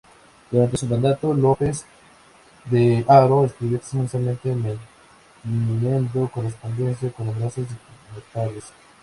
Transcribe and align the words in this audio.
Durante 0.49 0.77
su 0.77 0.87
mandato, 0.87 1.31
López 1.31 1.85
de 2.65 3.05
Haro 3.07 3.45
escribió 3.45 3.77
extensamente 3.77 4.51
manteniendo 5.43 6.27
correspondencia 6.33 7.11
con 7.11 7.27
numerosos 7.27 7.67
dignatarios. 8.09 8.63